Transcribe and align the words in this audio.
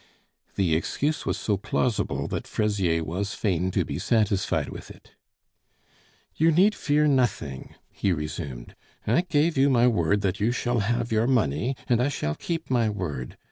The 0.55 0.73
excuse 0.75 1.27
was 1.27 1.37
so 1.37 1.57
plausible 1.57 2.27
that 2.29 2.47
Fraisier 2.47 3.03
was 3.03 3.35
fain 3.35 3.69
to 3.69 3.85
be 3.85 3.99
satisfied 3.99 4.69
with 4.69 4.89
it. 4.89 5.11
"You 6.35 6.51
need 6.51 6.73
fear 6.73 7.05
nothing," 7.05 7.75
he 7.91 8.11
resumed. 8.11 8.75
"I 9.05 9.21
gave 9.21 9.57
you 9.57 9.69
my 9.69 9.85
word 9.87 10.21
that 10.21 10.39
you 10.39 10.51
shall 10.51 10.79
have 10.79 11.11
your 11.11 11.27
money, 11.27 11.75
and 11.87 12.01
I 12.01 12.09
shall 12.09 12.33
keep 12.33 12.67
my 12.71 12.89
word. 12.89 13.37